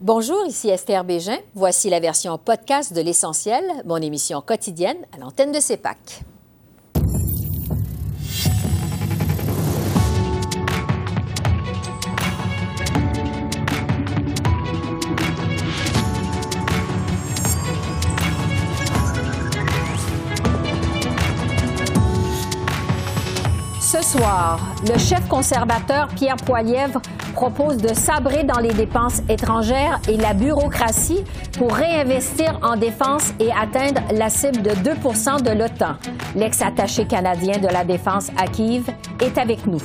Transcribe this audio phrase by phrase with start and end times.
[0.00, 1.38] Bonjour, ici Esther Bégin.
[1.56, 6.22] Voici la version podcast de L'Essentiel, mon émission quotidienne à l'antenne de CEPAC.
[23.80, 27.02] Ce soir, le chef conservateur Pierre Poilièvre
[27.38, 31.22] propose de sabrer dans les dépenses étrangères et la bureaucratie
[31.56, 35.94] pour réinvestir en défense et atteindre la cible de 2% de l'OTAN.
[36.34, 39.78] L'ex-attaché canadien de la défense à Kiev est avec nous.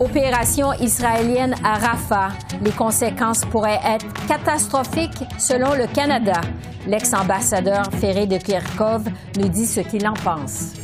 [0.00, 2.30] Opération israélienne à Rafah.
[2.64, 6.40] Les conséquences pourraient être catastrophiques selon le Canada.
[6.88, 9.04] L'ex-ambassadeur Ferré de Kirkov
[9.38, 10.83] nous dit ce qu'il en pense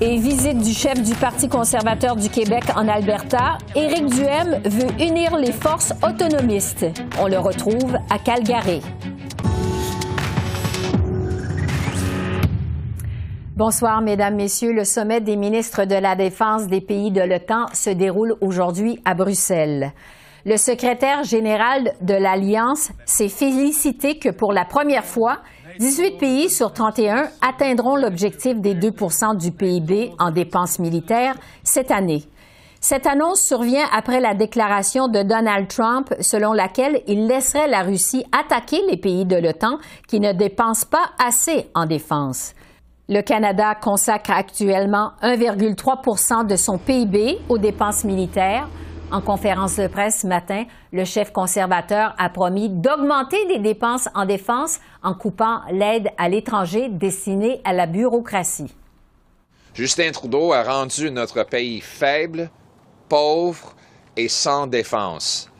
[0.00, 5.36] et visite du chef du Parti conservateur du Québec en Alberta, Éric Duhem veut unir
[5.36, 6.86] les forces autonomistes.
[7.20, 8.80] On le retrouve à Calgary.
[13.56, 14.72] Bonsoir, Mesdames, Messieurs.
[14.72, 19.12] Le sommet des ministres de la Défense des pays de l'OTAN se déroule aujourd'hui à
[19.12, 19.92] Bruxelles.
[20.46, 25.40] Le secrétaire général de l'Alliance s'est félicité que pour la première fois,
[25.78, 28.90] 18 pays sur 31 atteindront l'objectif des 2
[29.36, 32.24] du PIB en dépenses militaires cette année.
[32.80, 38.24] Cette annonce survient après la déclaration de Donald Trump selon laquelle il laisserait la Russie
[38.32, 42.54] attaquer les pays de l'OTAN qui ne dépensent pas assez en défense.
[43.08, 48.68] Le Canada consacre actuellement 1,3 de son PIB aux dépenses militaires,
[49.10, 54.24] en conférence de presse ce matin, le chef conservateur a promis d'augmenter les dépenses en
[54.24, 58.74] défense en coupant l'aide à l'étranger destinée à la bureaucratie.
[59.74, 62.50] Justin Trudeau a rendu notre pays faible,
[63.08, 63.74] pauvre
[64.16, 65.50] et sans défense.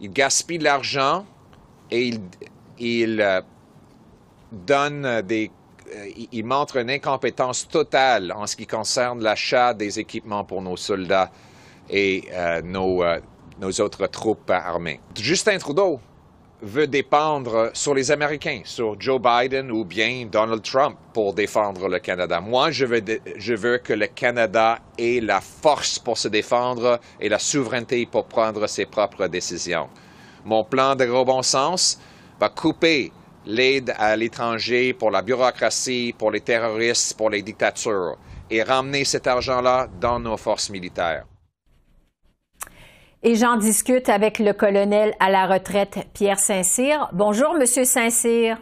[0.00, 1.24] Il gaspille l'argent
[1.90, 2.12] et
[2.78, 3.40] il, euh,
[4.52, 5.50] donne des
[5.94, 10.76] euh, il montre une incompétence totale en ce qui concerne l'achat des équipements pour nos
[10.76, 11.30] soldats
[11.88, 13.20] et euh, euh,
[13.60, 15.00] nos, autres troupes armées.
[15.16, 16.00] Justin Trudeau
[16.62, 21.98] veut dépendre sur les Américains, sur Joe Biden ou bien Donald Trump pour défendre le
[21.98, 22.40] Canada.
[22.40, 23.02] Moi, je veux,
[23.36, 28.24] je veux que le Canada ait la force pour se défendre et la souveraineté pour
[28.26, 29.88] prendre ses propres décisions.
[30.44, 31.98] Mon plan de gros bon sens
[32.40, 33.12] va couper
[33.46, 38.16] l'aide à l'étranger pour la bureaucratie, pour les terroristes, pour les dictatures
[38.50, 41.24] et ramener cet argent-là dans nos forces militaires.
[43.26, 47.08] Et j'en discute avec le colonel à la retraite Pierre Saint-Cyr.
[47.14, 48.58] Bonjour, Monsieur Saint-Cyr.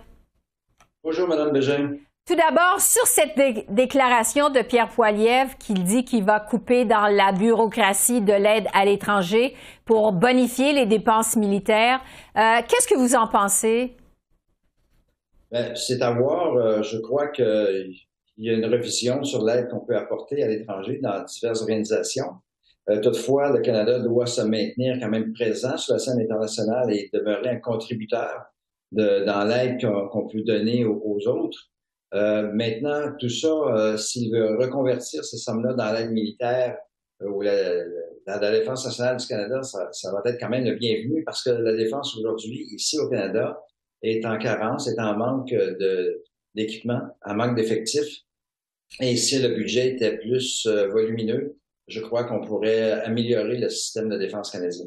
[1.03, 1.97] Bonjour, Madame Bégin.
[2.29, 3.37] Tout d'abord, sur cette
[3.71, 8.85] déclaration de Pierre Poilievre qui dit qu'il va couper dans la bureaucratie de l'aide à
[8.85, 12.01] l'étranger pour bonifier les dépenses militaires,
[12.37, 13.97] euh, qu'est-ce que vous en pensez?
[15.51, 16.55] Ben, c'est à voir.
[16.55, 17.97] Euh, je crois qu'il
[18.37, 22.37] y a une révision sur l'aide qu'on peut apporter à l'étranger dans diverses organisations.
[22.91, 27.11] Euh, toutefois, le Canada doit se maintenir quand même présent sur la scène internationale et
[27.13, 28.47] demeurer un contributeur
[28.91, 31.71] de, dans l'aide qu'on peut donner aux, autres.
[32.15, 36.77] Euh, maintenant, tout ça, euh, s'il veut reconvertir ces sommes-là dans l'aide militaire
[37.21, 37.85] ou la,
[38.27, 41.43] la, la, défense nationale du Canada, ça, ça, va être quand même le bienvenu parce
[41.43, 43.63] que la défense aujourd'hui, ici au Canada,
[44.03, 45.55] est en carence, est en manque
[46.57, 48.23] d'équipement, en manque d'effectifs.
[49.01, 51.57] Et si le budget était plus volumineux,
[51.93, 54.87] je crois qu'on pourrait améliorer le système de défense canadien.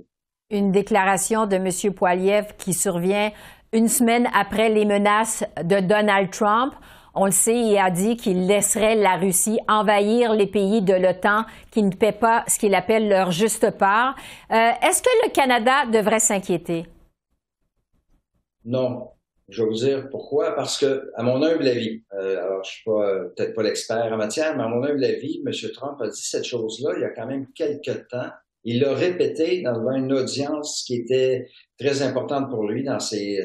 [0.50, 1.94] Une déclaration de M.
[1.94, 3.32] Poiliev qui survient
[3.74, 6.74] une semaine après les menaces de Donald Trump.
[7.14, 11.46] On le sait, il a dit qu'il laisserait la Russie envahir les pays de l'OTAN
[11.72, 14.16] qui ne paient pas ce qu'il appelle leur juste part.
[14.52, 16.86] Euh, est-ce que le Canada devrait s'inquiéter?
[18.66, 19.15] Non.
[19.50, 20.56] Je vais vous dire pourquoi.
[20.56, 24.11] Parce que, à mon humble avis, euh, alors je suis pas euh, peut-être pas l'expert
[24.11, 25.53] en matière, mais à mon humble avis, M.
[25.72, 28.29] Trump a dit cette chose-là il y a quand même quelques temps.
[28.63, 31.47] Il l'a répété dans une audience qui était
[31.79, 33.39] très importante pour lui dans ses,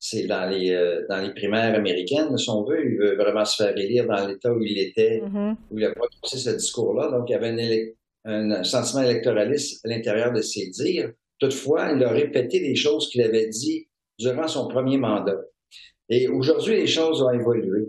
[0.00, 2.90] c'est dans les euh, dans les primaires américaines, si on veut.
[2.90, 5.56] Il veut vraiment se faire élire dans l'État où il était, mm-hmm.
[5.70, 7.10] où il a prononcé ce discours-là.
[7.10, 7.94] Donc, il y avait
[8.24, 11.10] un, un sentiment électoraliste à l'intérieur de ses dires.
[11.38, 13.88] Toutefois, il a répété des choses qu'il avait dit
[14.20, 15.40] durant son premier mandat.
[16.08, 17.88] Et aujourd'hui, les choses ont évolué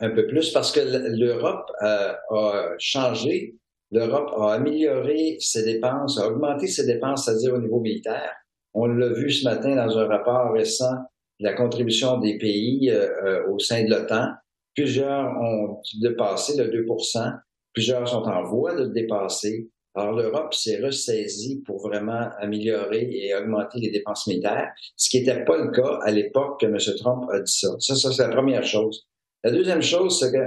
[0.00, 3.56] un peu plus parce que l'Europe euh, a changé,
[3.90, 8.32] l'Europe a amélioré ses dépenses, a augmenté ses dépenses, c'est-à-dire au niveau militaire.
[8.74, 10.94] On l'a vu ce matin dans un rapport récent
[11.40, 14.28] de la contribution des pays euh, euh, au sein de l'OTAN.
[14.76, 17.38] Plusieurs ont dépassé le 2%
[17.78, 19.70] plusieurs sont en voie de le dépasser.
[19.94, 25.44] Alors, l'Europe s'est ressaisie pour vraiment améliorer et augmenter les dépenses militaires, ce qui n'était
[25.44, 26.78] pas le cas à l'époque que M.
[26.98, 27.68] Trump a dit ça.
[27.80, 29.06] Ça, c'est la première chose.
[29.42, 30.44] La deuxième chose, c'est que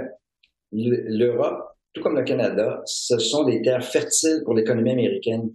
[0.72, 1.58] l'Europe,
[1.92, 5.50] tout comme le Canada, ce sont des terres fertiles pour l'économie américaine.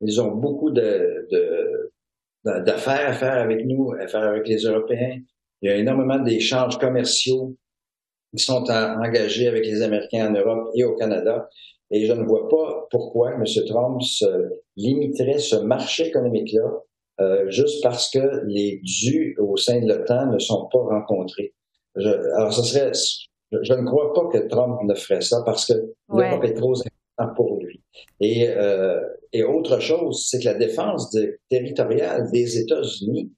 [0.00, 1.26] Ils ont beaucoup de,
[2.44, 5.18] d'affaires à faire avec nous, à faire avec les Européens.
[5.62, 7.56] Il y a énormément d'échanges commerciaux
[8.36, 11.48] qui sont engagés avec les Américains en Europe et au Canada.
[11.90, 13.44] Et je ne vois pas pourquoi M.
[13.66, 14.26] Trump se
[14.76, 16.82] limiterait ce marché économique-là
[17.20, 21.52] euh, juste parce que les dus au sein de l'OTAN ne sont pas rencontrés.
[21.96, 22.92] Je, alors, ce serait,
[23.50, 25.72] je, ne crois pas que Trump ne ferait ça parce que
[26.08, 27.82] l'Europe est trop important pour lui.
[28.20, 29.00] Et, euh,
[29.32, 31.16] et autre chose, c'est que la défense
[31.50, 33.32] territoriale des États-Unis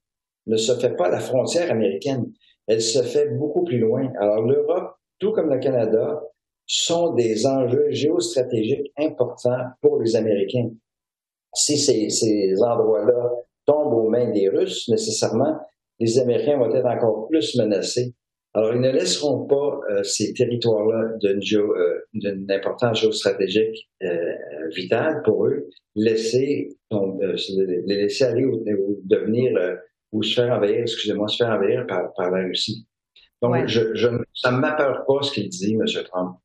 [0.46, 2.30] ne se fait pas à la frontière américaine.
[2.66, 4.12] Elle se fait beaucoup plus loin.
[4.20, 6.22] Alors, l'Europe, tout comme le Canada,
[6.66, 10.70] sont des enjeux géostratégiques importants pour les Américains.
[11.54, 13.30] Si ces, ces endroits-là
[13.66, 15.58] tombent aux mains des Russes, nécessairement,
[15.98, 18.14] les Américains vont être encore plus menacés.
[18.52, 24.34] Alors, ils ne laisseront pas euh, ces territoires-là d'une, euh, d'une importance géostratégique euh,
[24.74, 28.64] vitale pour eux, laisser les laisser aller ou,
[29.04, 29.52] devenir
[30.10, 32.86] ou se faire envahir, excusez-moi, se faire envahir par, par la Russie.
[33.40, 35.84] Donc, je, je, ça ne m'appeure pas ce qu'il dit, M.
[36.10, 36.36] Trump.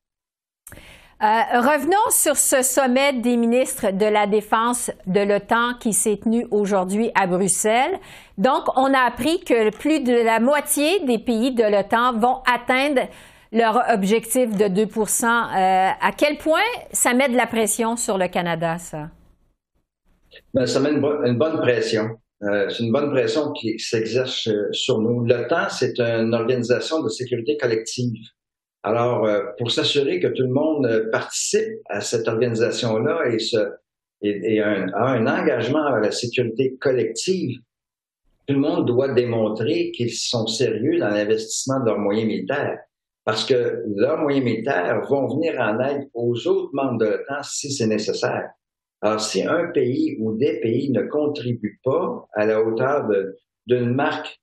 [1.22, 6.46] Euh, revenons sur ce sommet des ministres de la Défense de l'OTAN qui s'est tenu
[6.50, 7.98] aujourd'hui à Bruxelles.
[8.36, 13.00] Donc, on a appris que plus de la moitié des pays de l'OTAN vont atteindre
[13.50, 16.60] leur objectif de 2% euh, À quel point
[16.92, 19.08] ça met de la pression sur le Canada, ça?
[20.52, 21.00] Ben, ça met une,
[21.38, 22.10] bonne pression.
[22.42, 25.24] Euh, c'est une bonne pression qui s'exerce sur nous.
[25.24, 28.18] L'OTAN, c'est une organisation de sécurité collective.
[28.86, 33.56] Alors, euh, pour s'assurer que tout le monde euh, participe à cette organisation-là et, se,
[34.22, 37.58] et, a un engagement à la sécurité collective,
[38.46, 42.78] tout le monde doit démontrer qu'ils sont sérieux dans l'investissement de leurs moyens militaires.
[43.24, 47.72] Parce que leurs moyens militaires vont venir en aide aux autres membres de l'OTAN si
[47.72, 48.50] c'est nécessaire.
[49.02, 53.08] Alors, si un pays ou des pays ne contribuent pas à la hauteur
[53.66, 54.40] d'une marque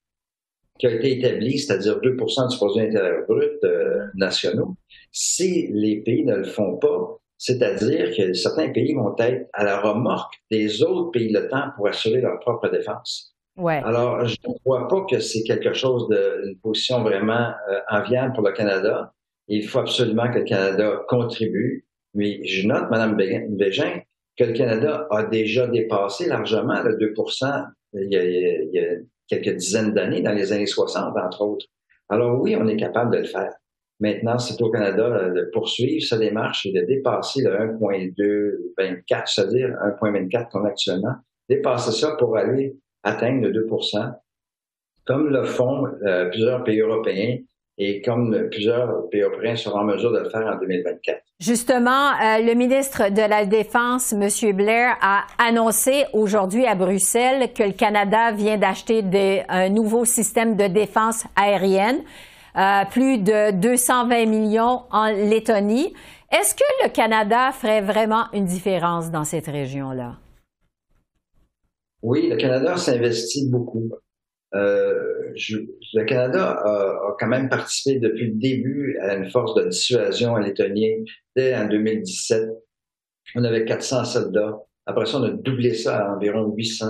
[0.80, 2.16] qui a été établi, c'est-à-dire 2 du
[2.58, 4.76] produit intérieur brut euh, nationaux,
[5.12, 9.80] si les pays ne le font pas, c'est-à-dire que certains pays vont être à la
[9.80, 13.36] remorque des autres pays de temps pour assurer leur propre défense.
[13.58, 13.82] Ouais.
[13.84, 18.44] Alors, je ne crois pas que c'est quelque chose d'une position vraiment euh, enviable pour
[18.44, 19.14] le Canada.
[19.48, 21.86] Il faut absolument que le Canada contribue.
[22.16, 24.00] Mais je note, Mme Bégin,
[24.38, 27.14] que le Canada a déjà dépassé largement le 2
[27.96, 28.96] il y a, il y a
[29.42, 31.66] quelques dizaines d'années, dans les années 60, entre autres.
[32.10, 33.54] Alors oui, on est capable de le faire.
[34.00, 39.70] Maintenant, c'est au Canada de poursuivre sa démarche et de dépasser le 1,224, c'est-à-dire
[40.02, 41.16] 1,24 qu'on a actuellement,
[41.48, 44.14] dépasser ça pour aller atteindre le 2%
[45.06, 47.38] comme le font euh, plusieurs pays européens
[47.78, 51.22] et comme plusieurs pays européens seront en mesure de le faire en 2024.
[51.40, 54.56] Justement, euh, le ministre de la Défense, M.
[54.56, 59.04] Blair, a annoncé aujourd'hui à Bruxelles que le Canada vient d'acheter
[59.50, 62.04] un nouveau système de défense aérienne,
[62.56, 65.94] euh, plus de 220 millions en Lettonie.
[66.32, 70.18] Est-ce que le Canada ferait vraiment une différence dans cette région-là?
[72.04, 73.90] Oui, le Canada s'investit beaucoup.
[74.56, 75.34] Euh,
[75.94, 80.42] le Canada a, quand même participé depuis le début à une force de dissuasion à
[80.42, 81.06] Lettonie.
[81.36, 82.50] Dès en 2017,
[83.36, 84.60] on avait 400 soldats.
[84.86, 86.86] Après ça, on a doublé ça à environ 800.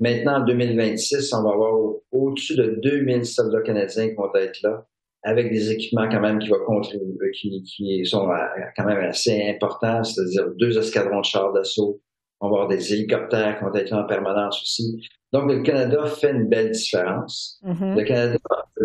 [0.00, 1.74] Maintenant, en 2026, on va avoir
[2.12, 4.86] au-dessus de 2000 soldats canadiens qui vont être là,
[5.22, 8.28] avec des équipements quand même qui vont contribuer, qui, qui sont
[8.76, 12.00] quand même assez importants, c'est-à-dire deux escadrons de chars d'assaut.
[12.40, 15.00] On va avoir des hélicoptères qui vont être là en permanence aussi.
[15.32, 17.60] Donc, le Canada fait une belle différence.
[17.64, 17.96] Mm-hmm.
[17.96, 18.38] Le Canada,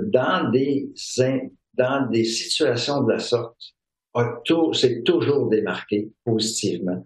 [0.03, 0.89] dans des,
[1.73, 3.55] dans des situations de la sorte,
[4.73, 7.05] s'est toujours démarqué positivement.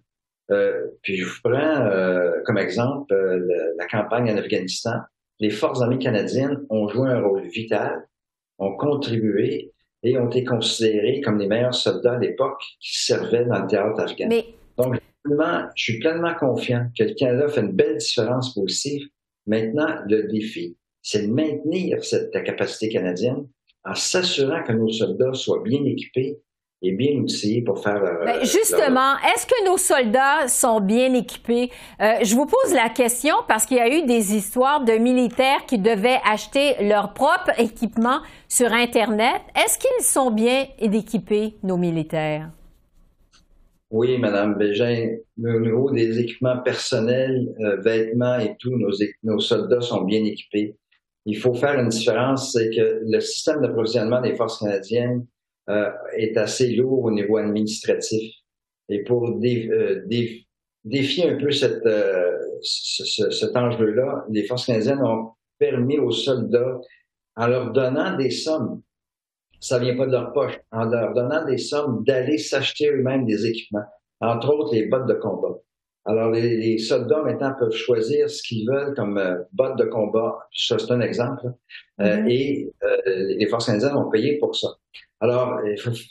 [0.51, 5.00] Euh, puis je vous prends euh, comme exemple euh, la campagne en Afghanistan.
[5.39, 8.07] Les forces armées canadiennes ont joué un rôle vital,
[8.60, 9.71] ont contribué
[10.03, 14.00] et ont été considérés comme les meilleurs soldats à l'époque qui servaient dans le théâtre
[14.01, 14.29] afghan.
[14.77, 14.95] Donc,
[15.75, 19.07] je suis pleinement confiant que le Canada fait une belle différence positive
[19.48, 23.48] Maintenant, le défi, c'est de maintenir cette capacité canadienne
[23.83, 26.39] en s'assurant que nos soldats soient bien équipés
[26.83, 28.25] et bien outillés pour faire leur.
[28.25, 31.69] Ben, justement, est-ce que nos soldats sont bien équipés?
[32.01, 35.65] Euh, je vous pose la question parce qu'il y a eu des histoires de militaires
[35.67, 39.41] qui devaient acheter leur propre équipement sur Internet.
[39.55, 42.50] Est-ce qu'ils sont bien équipés, nos militaires?
[43.91, 48.91] Oui, Madame Bégin, au niveau des équipements personnels, euh, vêtements et tout, nos,
[49.24, 50.77] nos soldats sont bien équipés.
[51.25, 55.27] Il faut faire une différence, c'est que le système d'approvisionnement des forces canadiennes
[55.69, 58.33] euh, est assez lourd au niveau administratif.
[58.88, 60.05] Et pour euh,
[60.86, 62.31] défier un peu cette, euh,
[62.62, 66.79] cet enjeu-là, les forces canadiennes ont permis aux soldats,
[67.36, 68.81] en leur donnant des sommes,
[69.62, 73.46] ça vient pas de leur poche, en leur donnant des sommes, d'aller s'acheter eux-mêmes des
[73.46, 73.86] équipements,
[74.20, 75.56] entre autres les bottes de combat.
[76.06, 80.39] Alors, les, soldats maintenant peuvent choisir ce qu'ils veulent comme euh, bottes de combat.
[80.51, 81.46] Ça, c'est un exemple.
[82.01, 82.32] Euh, mm-hmm.
[82.32, 84.70] Et euh, les forces canadiennes ont payé pour ça.
[85.20, 85.60] Alors,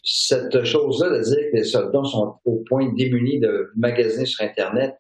[0.05, 4.95] cette chose-là de dire que les soldats sont au point démunis de magasiner sur Internet,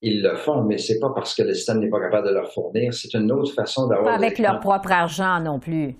[0.00, 2.52] ils le font, mais c'est pas parce que le système n'est pas capable de leur
[2.52, 2.94] fournir.
[2.94, 4.04] C'est une autre façon d'avoir.
[4.04, 5.96] Pas avec leur propre argent non plus.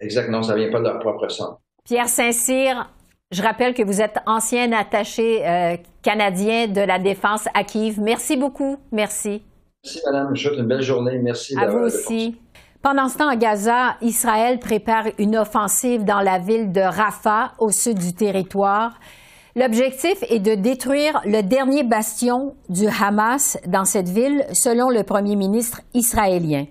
[0.00, 1.58] Exactement, ça vient pas de leur propre sang.
[1.84, 2.90] Pierre Saint-Cyr,
[3.30, 8.00] je rappelle que vous êtes ancien attaché euh, canadien de la défense à Kiev.
[8.00, 8.76] Merci beaucoup.
[8.92, 9.42] Merci.
[9.84, 10.34] Merci, madame.
[10.34, 11.18] Je souhaite une belle journée.
[11.18, 11.56] Merci.
[11.58, 12.36] À vous aussi.
[12.82, 17.70] Pendant ce temps, à Gaza, Israël prépare une offensive dans la ville de Rafah, au
[17.70, 19.00] sud du territoire.
[19.56, 25.34] L'objectif est de détruire le dernier bastion du Hamas dans cette ville, selon le premier
[25.34, 26.66] ministre israélien.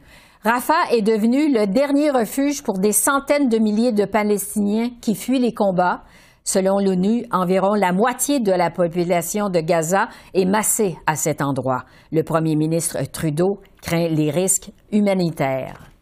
[0.45, 5.39] Rafah est devenu le dernier refuge pour des centaines de milliers de Palestiniens qui fuient
[5.39, 6.03] les combats.
[6.43, 11.85] Selon l'ONU, environ la moitié de la population de Gaza est massée à cet endroit.
[12.11, 15.94] Le premier ministre Trudeau craint les risques humanitaires.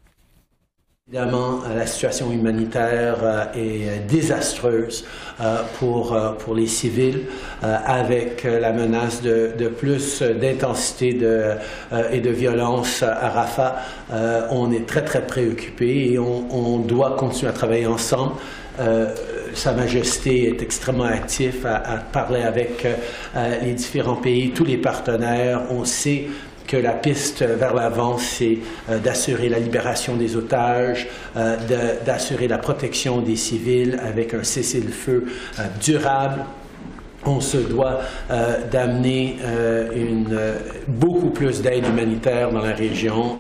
[1.14, 5.06] Évidemment, euh, la situation humanitaire euh, est euh, désastreuse
[5.78, 7.26] pour, pour les civils,
[7.62, 11.18] avec la menace de, de plus d'intensité
[12.12, 13.78] et de violence à Rafah.
[14.52, 18.34] On est très, très préoccupé et on, doit continuer à travailler ensemble.
[19.56, 22.86] Sa Majesté est extrêmement actif à, parler avec
[23.64, 25.64] les différents pays, tous les partenaires.
[25.72, 26.28] On sait
[26.74, 28.58] que la piste vers l'avant, c'est
[28.90, 31.56] euh, d'assurer la libération des otages, euh,
[32.04, 35.26] d'assurer la protection des civils avec un cessez-le-feu
[35.80, 36.44] durable.
[37.28, 38.02] On se doit
[38.70, 39.38] d'amener
[40.88, 43.40] beaucoup plus d'aide humanitaire dans la région.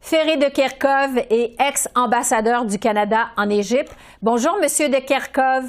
[0.00, 3.96] Ferry de Kerkov est ex-ambassadeur du Canada en Égypte.
[4.22, 5.64] Bonjour, Monsieur de Kerkov.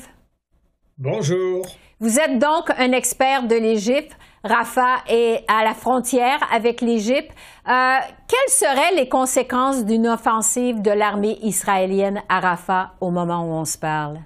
[1.00, 1.66] Bonjour.
[2.00, 4.16] Vous êtes donc un expert de l'Égypte.
[4.44, 7.32] Rafa est à la frontière avec l'Égypte.
[7.68, 13.54] Euh, quelles seraient les conséquences d'une offensive de l'armée israélienne à Rafah au moment où
[13.54, 14.20] on se parle?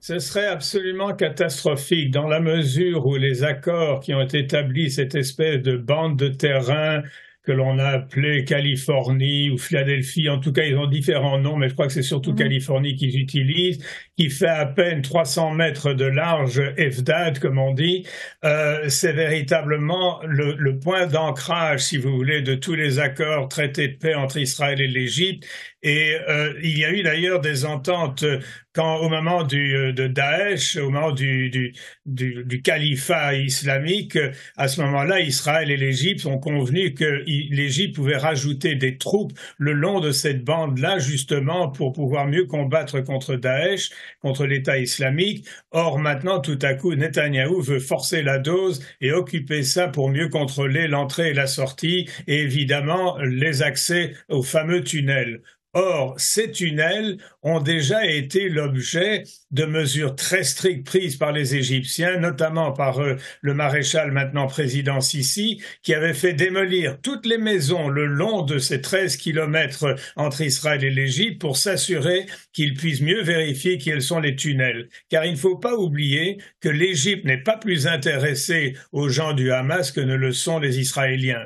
[0.00, 5.62] Ce serait absolument catastrophique dans la mesure où les accords qui ont établi cette espèce
[5.62, 7.02] de bande de terrain
[7.46, 10.28] que l'on a appelé Californie ou Philadelphie.
[10.28, 12.38] En tout cas, ils ont différents noms, mais je crois que c'est surtout mhm.
[12.38, 13.78] Californie qu'ils utilisent,
[14.16, 18.04] qui fait à peine 300 mètres de large, FDAD, comme on dit.
[18.44, 23.88] Euh, c'est véritablement le, le point d'ancrage, si vous voulez, de tous les accords, traités
[23.88, 25.46] de paix entre Israël et l'Égypte.
[25.82, 28.24] Et euh, il y a eu d'ailleurs des ententes
[28.72, 31.72] quand, au moment du, euh, de Daesh, au moment du, du,
[32.04, 34.18] du, du califat islamique,
[34.56, 39.72] à ce moment-là, Israël et l'Égypte ont convenu que l'Égypte pouvait rajouter des troupes le
[39.72, 43.90] long de cette bande-là, justement, pour pouvoir mieux combattre contre Daesh,
[44.20, 45.46] contre l'État islamique.
[45.70, 50.28] Or, maintenant, tout à coup, Netanyahou veut forcer la dose et occuper ça pour mieux
[50.28, 55.42] contrôler l'entrée et la sortie, et évidemment les accès aux fameux tunnels.
[55.78, 62.16] Or, ces tunnels ont déjà été l'objet de mesures très strictes prises par les Égyptiens,
[62.16, 67.90] notamment par euh, le maréchal maintenant président Sisi, qui avait fait démolir toutes les maisons
[67.90, 73.22] le long de ces 13 kilomètres entre Israël et l'Égypte pour s'assurer qu'ils puissent mieux
[73.22, 74.88] vérifier quels sont les tunnels.
[75.10, 79.52] Car il ne faut pas oublier que l'Égypte n'est pas plus intéressée aux gens du
[79.52, 81.44] Hamas que ne le sont les Israéliens.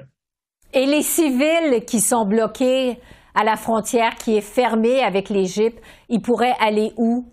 [0.73, 2.97] Et les civils qui sont bloqués
[3.35, 7.25] à la frontière qui est fermée avec l'Égypte, ils pourraient aller où?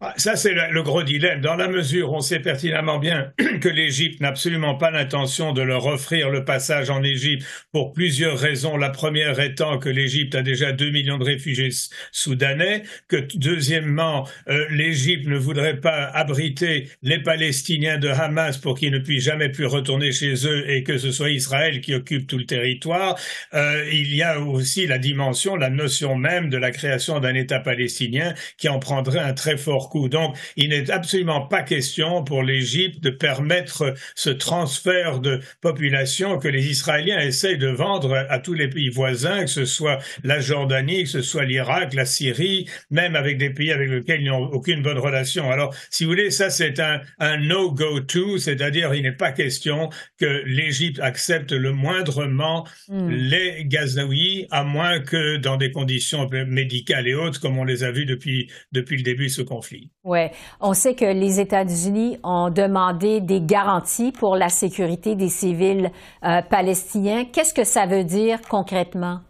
[0.00, 1.40] Ah, ça, c'est le, gros dilemme.
[1.40, 5.60] Dans la mesure où on sait pertinemment bien que l'Égypte n'a absolument pas l'intention de
[5.60, 8.76] leur offrir le passage en Égypte pour plusieurs raisons.
[8.76, 11.70] La première étant que l'Égypte a déjà 2 millions de réfugiés
[12.12, 18.92] soudanais, que deuxièmement, euh, l'Égypte ne voudrait pas abriter les Palestiniens de Hamas pour qu'ils
[18.92, 22.38] ne puissent jamais plus retourner chez eux et que ce soit Israël qui occupe tout
[22.38, 23.18] le territoire.
[23.52, 27.58] Euh, il y a aussi la dimension, la notion même de la création d'un État
[27.58, 30.08] palestinien qui en prendrait un très fort coup.
[30.08, 36.48] Donc, il n'est absolument pas question pour l'Égypte de permettre ce transfert de population que
[36.48, 41.04] les Israéliens essayent de vendre à tous les pays voisins, que ce soit la Jordanie,
[41.04, 44.82] que ce soit l'Irak, la Syrie, même avec des pays avec lesquels ils n'ont aucune
[44.82, 45.50] bonne relation.
[45.50, 50.42] Alors, si vous voulez, ça c'est un, un no-go-to, c'est-à-dire il n'est pas question que
[50.46, 53.10] l'Égypte accepte le moindrement hmm.
[53.10, 57.90] les Gazaouis, à moins que dans des conditions médicales et autres, comme on les a
[57.90, 59.77] vus depuis, depuis le début de ce conflit.
[60.04, 60.26] Oui,
[60.60, 65.90] on sait que les États-Unis ont demandé des garanties pour la sécurité des civils
[66.24, 67.24] euh, palestiniens.
[67.24, 69.20] Qu'est-ce que ça veut dire concrètement?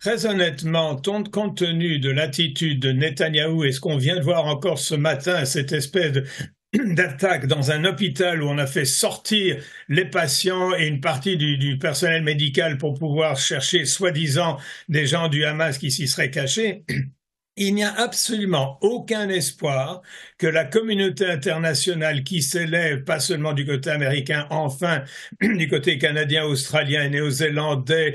[0.00, 4.78] Très honnêtement, compte tenu de l'attitude de Netanyahou et ce qu'on vient de voir encore
[4.78, 6.12] ce matin, cette espèce
[6.72, 9.56] d'attaque dans un hôpital où on a fait sortir
[9.88, 15.44] les patients et une partie du, personnel médical pour pouvoir chercher soi-disant des gens du
[15.44, 16.84] Hamas qui s'y seraient cachés,
[17.58, 20.02] il n'y a absolument aucun espoir
[20.38, 25.02] que la communauté internationale qui s'élève, pas seulement du côté américain, enfin
[25.40, 28.14] du côté canadien, australien, néo-zélandais,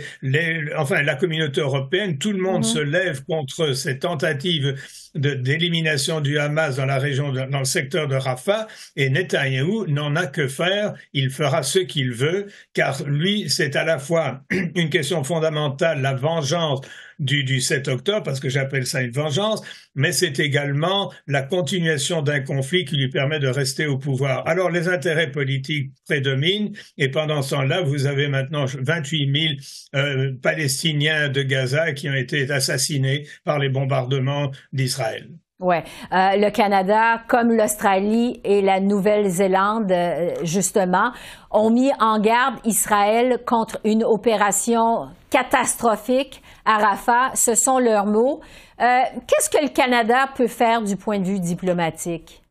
[0.77, 2.73] enfin la communauté européenne, tout le monde mm-hmm.
[2.73, 4.75] se lève contre ces tentatives
[5.15, 10.25] d'élimination du Hamas dans la région, dans le secteur de Rafah, et Netanyahou n'en a
[10.25, 14.41] que faire, il fera ce qu'il veut, car lui, c'est à la fois
[14.75, 16.81] une question fondamentale, la vengeance
[17.23, 19.61] du, du 7 octobre, parce que j'appelle ça une vengeance,
[19.95, 24.47] mais c'est également la continuation d'un conflit qui lui permet de rester au pouvoir.
[24.47, 29.59] Alors les intérêts politiques prédominent, et pendant ce temps-là, vous avez maintenant 28
[29.93, 35.29] 000 euh, Palestiniens de Gaza qui ont été assassinés par les bombardements d'Israël.
[35.63, 35.77] Oui.
[35.77, 41.13] Euh, le Canada, comme l'Australie et la Nouvelle-Zélande, euh, justement,
[41.51, 47.31] ont mis en garde Israël contre une opération catastrophique à Rafah.
[47.35, 48.41] Ce sont leurs mots.
[48.79, 52.42] Euh, qu'est-ce que le Canada peut faire du point de vue diplomatique?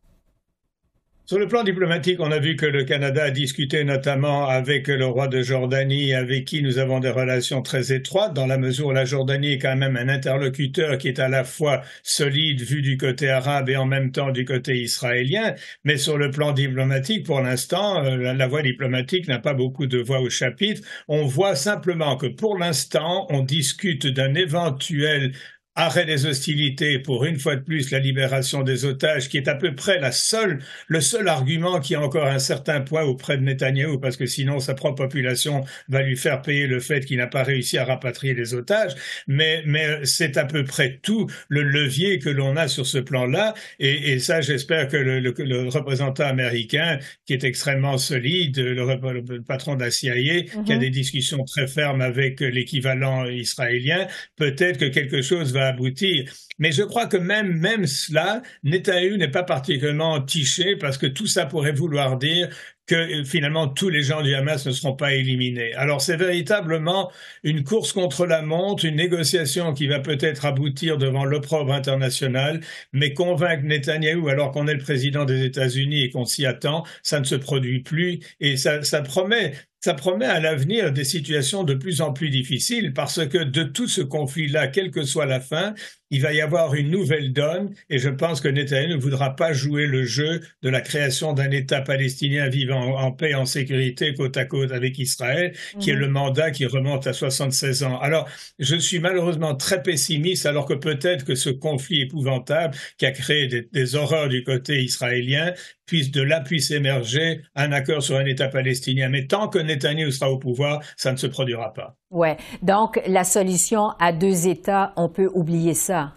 [1.33, 5.07] Sur le plan diplomatique, on a vu que le Canada a discuté notamment avec le
[5.07, 8.93] roi de Jordanie, avec qui nous avons des relations très étroites, dans la mesure où
[8.93, 12.99] la Jordanie est quand même un interlocuteur qui est à la fois solide vu du
[12.99, 15.55] côté arabe et en même temps du côté israélien.
[15.85, 19.87] Mais sur le plan diplomatique, pour l'instant, euh, la, la voie diplomatique n'a pas beaucoup
[19.87, 20.83] de voix au chapitre.
[21.09, 25.33] On voit simplement que pour l'instant, on discute d'un éventuel
[25.75, 29.55] arrêt des hostilités pour une fois de plus la libération des otages, qui est à
[29.55, 33.43] peu près la seule, le seul argument qui a encore un certain poids auprès de
[33.43, 37.27] Netanyahou, parce que sinon sa propre population va lui faire payer le fait qu'il n'a
[37.27, 38.93] pas réussi à rapatrier les otages.
[39.27, 43.55] Mais, mais c'est à peu près tout le levier que l'on a sur ce plan-là.
[43.79, 49.77] Et, et ça, j'espère que le, le, représentant américain, qui est extrêmement solide, le, patron
[49.77, 50.81] de la CIA, qui a mhm.
[50.81, 54.07] des discussions très fermes avec l'équivalent israélien,
[54.37, 56.33] peut-être que quelque chose va aboutir.
[56.59, 61.27] Mais je crois que même, même cela, Netanyahou n'est pas particulièrement tiché parce que tout
[61.27, 62.49] ça pourrait vouloir dire
[62.87, 65.73] que finalement tous les gens du Hamas ne seront pas éliminés.
[65.75, 67.11] Alors c'est véritablement
[67.45, 72.61] une course contre la montre, une négociation qui va peut-être aboutir devant l'opprobre international,
[72.93, 77.21] mais convaincre Netanyahou alors qu'on est le président des États-Unis et qu'on s'y attend, ça
[77.21, 79.53] ne se produit plus et ça, ça promet
[79.85, 83.89] ça promet à l'avenir des situations de plus en plus difficiles parce que de tout
[83.89, 85.75] ce conflit-là, quelle que soit la fin,
[86.13, 89.55] il va y avoir une nouvelle donne et je pense que Netanyahu ne voudra pas
[89.55, 94.37] jouer le jeu de la création d'un État palestinien vivant en, paix, en sécurité, côte
[94.37, 96.01] à côte avec Israël, qui est mhm.
[96.01, 97.99] le mandat qui remonte à 76 ans.
[97.99, 103.11] Alors, je suis malheureusement très pessimiste alors que peut-être que ce conflit épouvantable qui a
[103.11, 105.55] créé des, des horreurs du côté israélien
[105.87, 109.09] puisse de là puisse émerger un accord sur un État palestinien.
[109.09, 111.97] Mais tant que Netanyahu sera au pouvoir, ça ne se produira pas.
[112.11, 112.37] Ouais.
[112.63, 116.15] Donc la solution à deux États, on peut oublier ça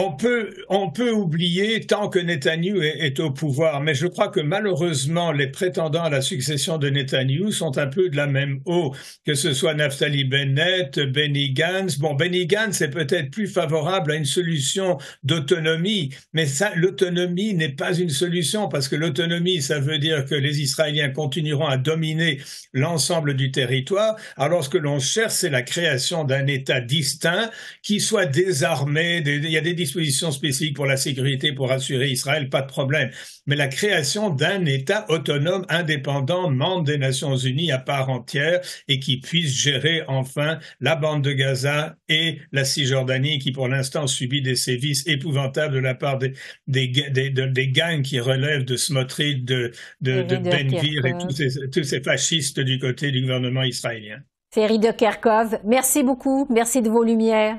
[0.00, 4.40] on peut, on peut oublier tant que Netanyahou est, au pouvoir, mais je crois que
[4.40, 8.94] malheureusement, les prétendants à la succession de Netanyahou sont un peu de la même eau,
[9.26, 11.98] que ce soit Naftali Bennett, Benny Gantz.
[11.98, 17.94] Bon, Benny Gantz est peut-être plus favorable à une solution d'autonomie, mais l'autonomie n'est pas
[17.94, 22.40] une solution parce que l'autonomie, ça veut dire que les Israéliens continueront à dominer
[22.72, 24.16] l'ensemble du territoire.
[24.38, 27.50] Alors, ce que l'on cherche, c'est la création d'un État distinct
[27.82, 29.22] qui soit désarmé.
[29.26, 33.10] il y a des dispositions spécifiques pour la sécurité, pour assurer Israël, pas de problème.
[33.46, 39.00] Mais la création d'un État autonome, indépendant, membre des Nations Unies à part entière et
[39.00, 44.42] qui puisse gérer enfin la bande de Gaza et la Cisjordanie qui pour l'instant subit
[44.42, 46.32] des sévices épouvantables de la part des,
[46.68, 46.88] des,
[47.30, 52.00] des, gangs qui relèvent de Smotrich, de, de, de Benvir et tous ces, tous ces
[52.00, 54.18] fascistes du côté du gouvernement israélien.
[54.52, 56.46] Ferry de Kerkov, merci beaucoup.
[56.50, 57.58] Merci de vos lumières.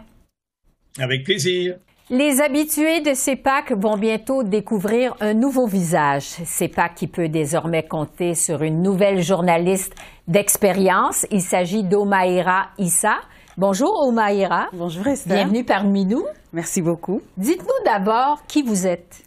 [0.99, 1.77] Avec plaisir.
[2.13, 6.25] Les habitués de CEPAC vont bientôt découvrir un nouveau visage.
[6.25, 9.93] CEPAC qui peut désormais compter sur une nouvelle journaliste
[10.27, 11.25] d'expérience.
[11.31, 13.15] Il s'agit d'Omaïra Issa.
[13.57, 14.67] Bonjour Omaïra.
[14.73, 15.37] Bonjour Esther.
[15.37, 16.25] Bienvenue parmi nous.
[16.51, 17.21] Merci beaucoup.
[17.37, 19.23] Dites-nous d'abord qui vous êtes.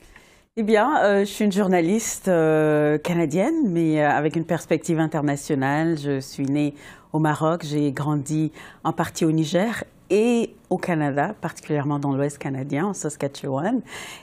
[0.58, 5.96] Eh bien, euh, je suis une journaliste euh, canadienne, mais euh, avec une perspective internationale.
[5.98, 6.74] Je suis née
[7.14, 8.52] au Maroc, j'ai grandi
[8.84, 13.80] en partie au Niger et au Canada, particulièrement dans l'Ouest canadien, en Saskatchewan.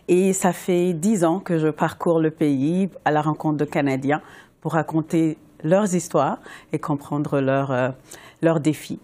[0.08, 4.22] Et ça fait dix ans que je parcours le pays à la rencontre de Canadiens
[4.62, 6.40] pour raconter leurs histoires
[6.72, 9.00] et comprendre leurs, euh, défis.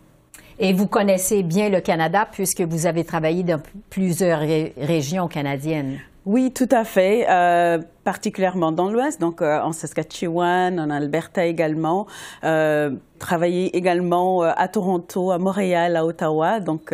[0.59, 5.99] Et vous connaissez bien le Canada puisque vous avez travaillé dans plusieurs ré régions canadiennes.
[6.27, 12.05] Oui, tout à fait, euh, particulièrement dans l'Ouest, donc euh, en Saskatchewan, en Alberta également,
[12.43, 16.93] euh, travaillé également euh, à Toronto, à Montréal, à Ottawa, donc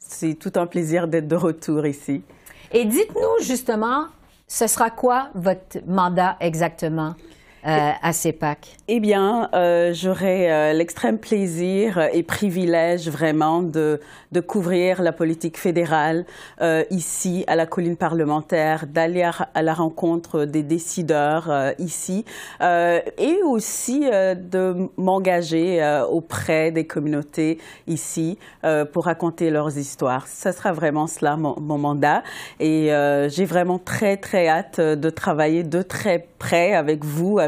[0.00, 2.24] c'est tout un plaisir d'être de retour ici.
[2.72, 4.06] Et dites-nous justement,
[4.48, 7.14] ce sera quoi votre mandat exactement?
[7.64, 8.76] Euh, à CEPAC?
[8.88, 14.00] Eh bien, euh, j'aurai euh, l'extrême plaisir et privilège vraiment de,
[14.48, 16.24] couvrir la politique fédérale
[16.90, 22.24] ici à la colline parlementaire, d'aller à, la rencontre des décideurs ici
[22.60, 28.38] et aussi de m'engager auprès des communautés ici
[28.92, 30.26] pour raconter leurs histoires.
[30.26, 32.22] Ce sera vraiment cela mon, mandat
[32.58, 32.90] et
[33.28, 37.38] j'ai vraiment très très hâte de travailler de très près avec vous,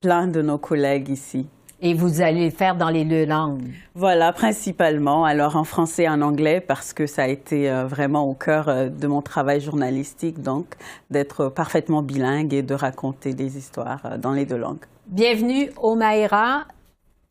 [0.00, 1.46] plein de nos collègues ici.
[1.80, 3.70] Et vous allez le faire dans les deux langues?
[3.94, 5.24] Voilà, principalement.
[5.24, 8.68] Alors en français et en anglais, parce que ça a été euh, vraiment au cœur
[8.68, 10.66] euh, de mon travail journalistique, donc
[11.10, 14.84] d'être parfaitement bilingue et de raconter des histoires euh, dans les deux langues.
[15.06, 16.64] Bienvenue au Maïra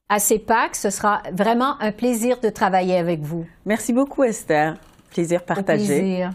[0.08, 0.78] à CEPAC.
[0.78, 3.45] Ce sera vraiment un plaisir de travailler avec vous.
[3.65, 4.76] Merci beaucoup, Esther.
[5.12, 5.84] Plaisir partagé.
[5.84, 6.32] Au plaisir.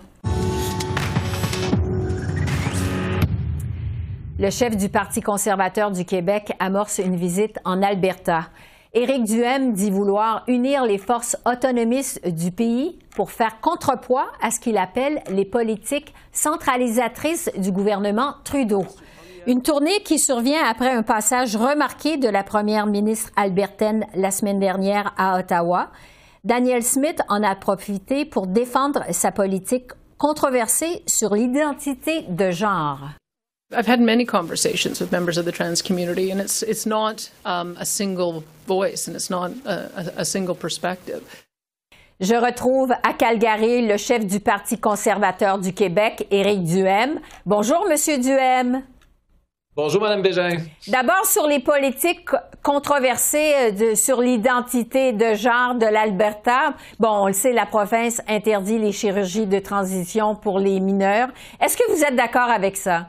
[4.43, 8.49] Le chef du Parti conservateur du Québec amorce une visite en Alberta.
[8.93, 14.59] Éric Duhem dit vouloir unir les forces autonomistes du pays pour faire contrepoids à ce
[14.59, 18.85] qu'il appelle les politiques centralisatrices du gouvernement Trudeau.
[19.47, 24.59] Une tournée qui survient après un passage remarqué de la première ministre albertaine la semaine
[24.59, 25.93] dernière à Ottawa.
[26.43, 33.22] Daniel Smith en a profité pour défendre sa politique controversée sur l'identité de genre.
[33.75, 37.77] I've had many conversations with members of the trans community, and it's it's not um,
[37.79, 41.23] a single voice and it's not a, a, single perspective.
[42.21, 47.21] Je retrouve à Calgary le chef du Parti conservateur du Québec, Éric Duhem.
[47.45, 48.83] Bonjour, Monsieur Duhem.
[49.75, 50.59] Bonjour, Madame Bégin.
[50.87, 52.29] D'abord, sur les politiques
[52.63, 56.75] controversées de, sur l'identité de genre de l'Alberta.
[57.01, 61.29] Bon, on le sait, la province interdit les chirurgies de transition pour les mineurs.
[61.61, 63.09] Est-ce que vous êtes d'accord avec ça?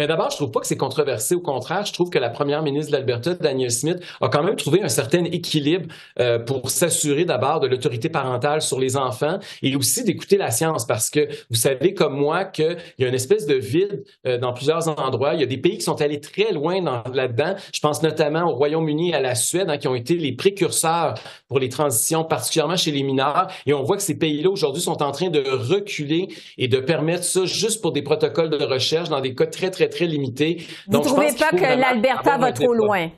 [0.00, 1.34] Mais d'abord, je trouve pas que c'est controversé.
[1.34, 4.56] Au contraire, je trouve que la première ministre de l'Alberta, Daniel Smith, a quand même
[4.56, 9.76] trouvé un certain équilibre euh, pour s'assurer d'abord de l'autorité parentale sur les enfants et
[9.76, 13.44] aussi d'écouter la science parce que vous savez comme moi qu'il y a une espèce
[13.44, 15.34] de vide euh, dans plusieurs endroits.
[15.34, 16.80] Il y a des pays qui sont allés très loin
[17.12, 17.56] là-dedans.
[17.74, 21.12] Je pense notamment au Royaume-Uni et à la Suède hein, qui ont été les précurseurs
[21.46, 23.48] pour les transitions, particulièrement chez les mineurs.
[23.66, 27.24] Et on voit que ces pays-là aujourd'hui sont en train de reculer et de permettre
[27.24, 30.66] ça juste pour des protocoles de recherche dans des cas très, très très limité.
[30.88, 33.10] Vous ne trouvez pas que l'Alberta va trop loin?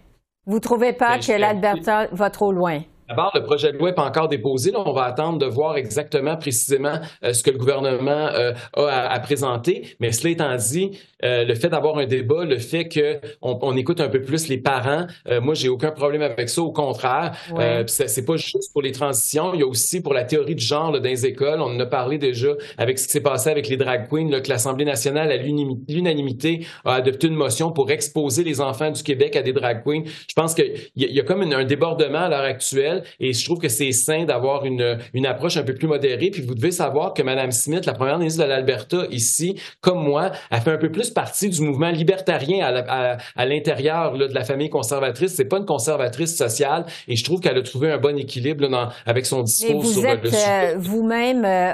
[0.47, 2.83] Vous ne trouvez pas que l'Alberta va trop loin?
[3.13, 4.71] D'abord, le projet de loi n'est pas encore déposé.
[4.71, 8.87] Là, on va attendre de voir exactement, précisément, euh, ce que le gouvernement euh, a
[8.87, 9.87] à, à, présenter.
[10.01, 14.01] Mais cela étant dit, euh, le fait d'avoir un débat, le fait qu'on on écoute
[14.01, 15.07] un peu plus les parents,
[15.43, 16.63] moi, j'ai aucun problème avec ça.
[16.63, 17.85] Au contraire, ouais.
[17.87, 19.53] c'est pas juste pour les transitions.
[19.53, 21.61] Il y a aussi pour la théorie du genre là, dans les écoles.
[21.61, 22.49] On en a parlé déjà
[22.79, 26.67] avec ce qui s'est passé avec les drag queens, là, que l'Assemblée nationale, à l'unanimité,
[26.87, 30.05] a adopté une motion pour exposer les enfants du Québec à des drag queens.
[30.07, 33.45] Je pense qu'il y, y, a comme une, un débordement à l'heure actuelle et je
[33.45, 36.31] trouve que c'est sain d'avoir une, une approche un peu plus modérée.
[36.31, 40.33] Puis vous devez savoir que Mme Smith, la première ministre de l'Alberta ici, comme moi,
[40.51, 44.45] a fait un peu plus partie du mouvement libertarien à, à, à l'intérieur de la
[44.45, 45.35] famille conservatrice.
[45.35, 48.69] C'est pas une conservatrice sociale et je trouve qu'elle a trouvé un bon équilibre là,
[48.69, 50.75] dans, avec son discours vous sur êtes, le sujet.
[50.75, 51.73] Euh, vous-même euh,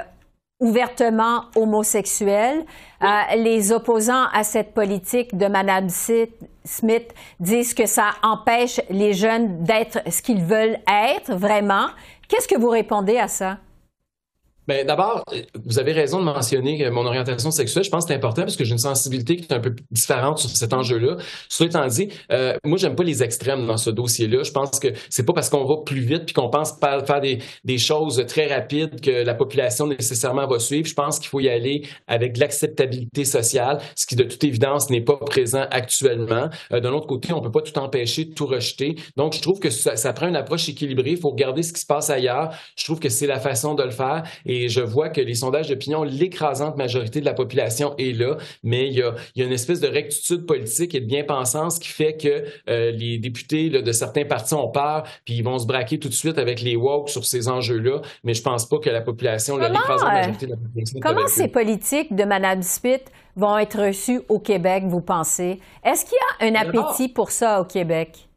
[0.59, 2.65] ouvertement homosexuel.
[3.01, 5.87] Euh, les opposants à cette politique de Mme
[6.65, 11.87] Smith disent que ça empêche les jeunes d'être ce qu'ils veulent être vraiment.
[12.27, 13.57] Qu'est-ce que vous répondez à ça?
[14.69, 15.23] Bien, d'abord,
[15.65, 17.83] vous avez raison de mentionner mon orientation sexuelle.
[17.83, 20.37] Je pense que c'est important parce que j'ai une sensibilité qui est un peu différente
[20.37, 21.17] sur cet enjeu-là.
[21.49, 24.43] Cela étant dit, euh, moi, j'aime pas les extrêmes dans ce dossier-là.
[24.43, 27.77] Je pense que c'est pas parce qu'on va plus vite puis qu'on pense faire des,
[27.79, 30.87] choses très rapides que la population nécessairement va suivre.
[30.87, 35.01] Je pense qu'il faut y aller avec l'acceptabilité sociale, ce qui de toute évidence n'est
[35.01, 36.47] pas présent actuellement.
[36.73, 38.97] Euh, D'un autre côté, on peut pas tout empêcher, tout rejeter.
[39.17, 41.11] Donc, je trouve que ça, prend une approche équilibrée.
[41.13, 42.53] Il faut regarder ce qui se passe ailleurs.
[42.75, 44.21] Je trouve que c'est la façon de le faire.
[44.63, 48.87] Et je vois que les sondages d'opinion, l'écrasante majorité de la population est là, mais
[48.87, 52.91] il y a, une espèce de rectitude politique et de bien-pensance qui fait que euh,
[52.91, 56.37] les députés de certains partis ont peur, puis ils vont se braquer tout de suite
[56.37, 60.45] avec les woke sur ces enjeux-là, mais je pense pas que la population, l'écrasante majorité
[60.45, 60.99] de la population...
[61.01, 65.59] Comment ces politiques de Mme Smith vont être reçues au Québec, vous pensez?
[65.83, 68.28] Est-ce qu'il y a un appétit pour ça au Québec?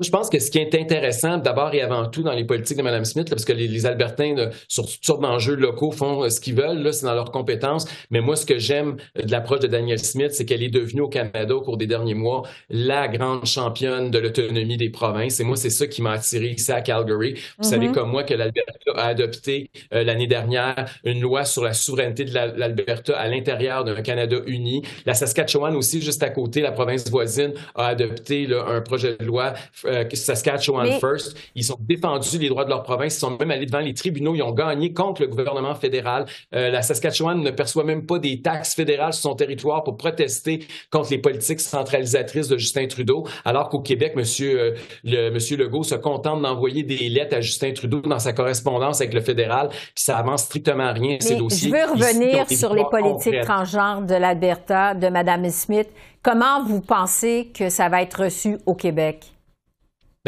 [0.00, 2.82] Je pense que ce qui est intéressant, d'abord et avant tout, dans les politiques de
[2.82, 6.54] Mme Smith, parce que les, Albertains, sur toutes sortes d'enjeux locaux, font euh, ce qu'ils
[6.54, 7.86] veulent, là, c'est dans leurs compétences.
[8.10, 11.08] Mais moi, ce que j'aime de l'approche de Danielle Smith, c'est qu'elle est devenue au
[11.08, 15.40] Canada au cours des derniers mois la grande championne de l'autonomie des provinces.
[15.40, 17.34] Et moi, c'est ça qui m'a attiré ici à Calgary.
[17.58, 17.92] Vous savez mm-hmm.
[17.92, 22.34] comme moi que l'Alberta a adopté euh, l'année dernière une loi sur la souveraineté de
[22.34, 24.82] l'Alberta à l'intérieur d'un Canada uni.
[25.06, 29.54] La Saskatchewan aussi, juste à côté, la province voisine, a adopté un projet de loi
[29.88, 31.36] euh, Saskatchewan First.
[31.54, 33.16] Ils ont défendu les droits de leur province.
[33.16, 34.34] Ils sont même allés devant les tribunaux.
[34.34, 36.26] Ils ont gagné contre le gouvernement fédéral.
[36.54, 40.66] Euh, la Saskatchewan ne perçoit même pas des taxes fédérales sur son territoire pour protester
[40.90, 44.74] contre les politiques centralisatrices de Justin Trudeau, alors qu'au Québec, Monsieur, euh,
[45.04, 49.14] le, Monsieur Legault se contente d'envoyer des lettres à Justin Trudeau dans sa correspondance avec
[49.14, 51.70] le fédéral, puis ça avance strictement rien ces dossiers.
[51.70, 55.88] Je veux revenir sur les politiques transgenres de l'Alberta de Mme Smith.
[56.22, 59.37] Comment vous pensez que ça va être reçu au Québec?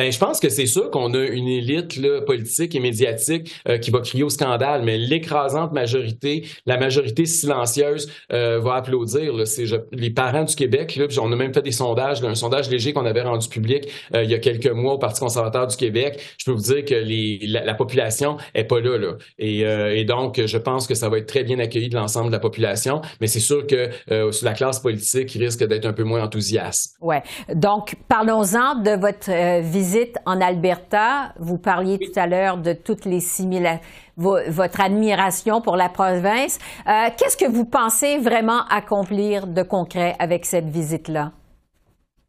[0.00, 3.76] Ben, je pense que c'est sûr qu'on a une élite là, politique et médiatique euh,
[3.76, 9.34] qui va crier au scandale, mais l'écrasante majorité, la majorité silencieuse, euh, va applaudir.
[9.34, 12.70] Là, c'est, les parents du Québec, là, on a même fait des sondages, un sondage
[12.70, 15.76] léger qu'on avait rendu public euh, il y a quelques mois au Parti conservateur du
[15.76, 16.18] Québec.
[16.38, 18.96] Je peux vous dire que les, la, population est pas là.
[18.96, 19.18] là.
[19.38, 22.32] Et, et, donc, je pense que ça va être très bien accueilli de l'ensemble de
[22.32, 26.22] la population, mais c'est sûr que sur la classe politique risque d'être un peu moins
[26.22, 26.96] enthousiaste.
[27.02, 27.22] Ouais.
[27.54, 29.89] Donc, parlons-en de votre visite
[30.26, 31.32] en Alberta.
[31.38, 33.84] Vous parliez tout à l'heure de toutes les similarités,
[34.16, 36.58] votre admiration pour la province.
[36.86, 41.32] Euh, qu'est-ce que vous pensez vraiment accomplir de concret avec cette visite-là?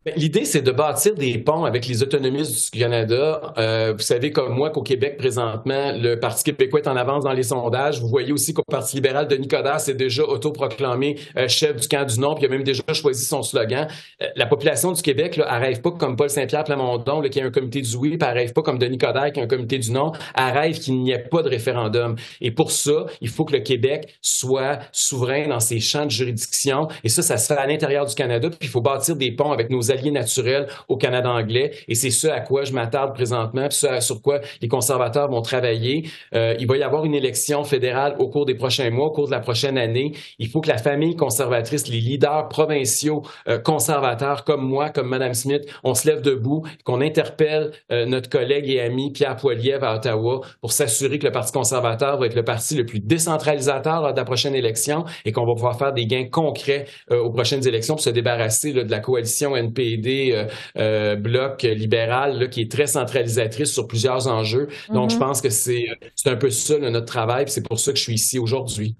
[0.04, 3.54] Ben, l'idée, c'est de bâtir des ponts avec les autonomistes du Canada.
[3.60, 7.34] Euh, vous savez comme moi qu'au Québec, présentement, le Parti québécois est en avance dans
[7.34, 8.02] les sondages.
[8.02, 12.04] Vous voyez aussi qu'au Parti libéral, Denis Coderre s'est déjà autoproclamé euh, chef du camp
[12.04, 13.88] du non, puis il a même déjà choisi son slogan.
[14.24, 17.40] Euh, la population du Québec, là, elle rêve pas comme Paul Saint-Pierre Plamondon, là, qui
[17.40, 19.48] a un comité du oui, puis elle rêve pas comme Denis Coderre, qui a un
[19.48, 20.14] comité du non.
[20.36, 22.16] Elle rêve qu'il n'y ait pas de référendum.
[22.42, 26.88] Et pour ça, il faut que le Québec soit souverain dans ses champs de juridiction.
[27.04, 28.50] Et ça, ça se fait à l'intérieur du Canada.
[28.50, 31.72] Puis il faut bâtir des ponts avec nos alliés naturels au Canada anglais.
[31.88, 35.42] Et c'est ce à quoi je m'attarde présentement, puis ce sur quoi les conservateurs vont
[35.42, 36.10] travailler.
[36.34, 39.28] Euh, il va y avoir une élection fédérale au cours des prochains mois, au cours
[39.28, 40.14] de la prochaine année.
[40.40, 45.34] Il faut que la famille conservatrice, les leaders provinciaux euh, conservateurs comme moi, comme Mme
[45.34, 49.96] Smith, on se lève debout, qu'on interpelle euh, notre collègue et ami Pierre Poilievre à
[49.96, 54.18] Ottawa pour s'assurer que le Parti conservateur va être le parti le plus décentralisateur de
[54.18, 58.04] la prochaine élection et qu'on va pouvoir faire des gains concrets aux prochaines élections pour
[58.04, 60.46] se débarrasser de la coalition NP euh,
[60.78, 64.68] euh, bloc libéral qui est très centralisatrice sur plusieurs enjeux.
[64.90, 65.22] Donc, je mhm.
[65.22, 65.88] pense que c'est
[66.26, 68.96] un peu ça notre travail, c'est pour ça que je suis ici aujourd'hui.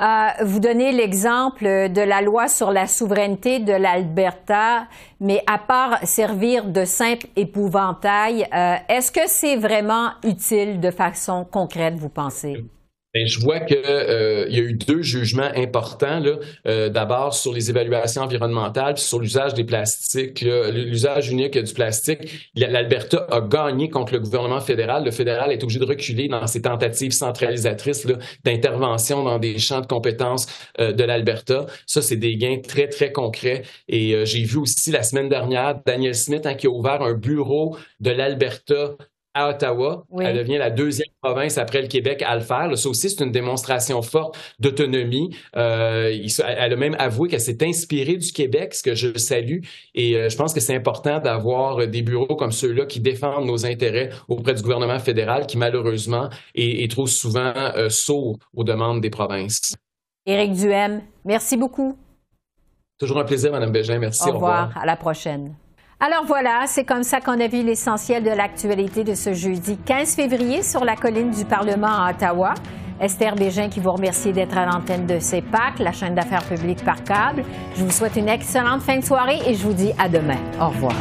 [0.00, 4.86] Euh, vous donnez l'exemple de la loi sur la souveraineté de l'Alberta,
[5.20, 8.48] mais à part servir de simple épouvantail,
[8.88, 12.64] est-ce que c'est vraiment utile de façon concrète, vous pensez?
[13.12, 16.22] Ben, je vois qu'il euh, y a eu deux jugements importants.
[16.66, 22.50] Euh, d'abord sur les évaluations environnementales, puis sur l'usage des plastiques, l'usage unique du plastique.
[22.54, 25.04] L'Alberta a gagné contre le gouvernement fédéral.
[25.04, 28.06] Le fédéral est obligé de reculer dans ses tentatives centralisatrices
[28.44, 30.46] d'intervention dans des champs de compétences
[30.78, 31.66] euh, de l'Alberta.
[31.86, 33.62] Ça, c'est des gains très, très concrets.
[33.88, 37.76] Et j'ai vu aussi la semaine dernière Daniel Smith hein, qui a ouvert un bureau
[37.98, 38.96] de l'Alberta
[39.34, 40.04] à Ottawa.
[40.20, 42.76] Elle devient la deuxième province après le Québec à le faire.
[42.76, 45.36] Ça aussi, c'est une démonstration forte d'autonomie.
[45.56, 46.12] Euh,
[46.46, 49.60] elle a même avoué qu'elle s'est inspirée du Québec, ce que je salue.
[49.94, 53.66] Et euh, je pense que c'est important d'avoir des bureaux comme ceux-là qui défendent nos
[53.66, 59.10] intérêts auprès du gouvernement fédéral, qui malheureusement est, trop souvent euh, sourd aux demandes des
[59.10, 59.76] provinces.
[60.26, 61.96] Éric Duhem, merci beaucoup.
[62.98, 63.98] Toujours un plaisir, Mme Bégin.
[63.98, 64.28] Merci.
[64.28, 64.64] Au revoir.
[64.64, 64.82] Au revoir.
[64.82, 65.54] À la prochaine.
[66.02, 70.14] Alors voilà, c'est comme ça qu'on a vu l'essentiel de l'actualité de ce jeudi 15
[70.14, 72.54] février sur la colline du Parlement à Ottawa.
[72.98, 77.04] Esther Bégin qui vous remercie d'être à l'antenne de CEPAC, la chaîne d'affaires publiques par
[77.04, 77.44] câble.
[77.74, 80.38] Je vous souhaite une excellente fin de soirée et je vous dis à demain.
[80.58, 80.94] Au revoir.